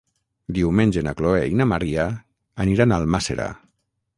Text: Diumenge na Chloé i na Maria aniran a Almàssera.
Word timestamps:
Diumenge 0.57 1.03
na 1.07 1.13
Chloé 1.19 1.43
i 1.51 1.59
na 1.59 1.67
Maria 1.73 2.07
aniran 2.67 2.97
a 2.97 2.99
Almàssera. 3.03 3.47